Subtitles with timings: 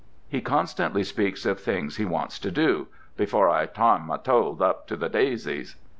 [0.27, 4.87] He constantly speaks of things he wants to do 'before I tarn my toes up
[4.87, 5.75] to the daisies.'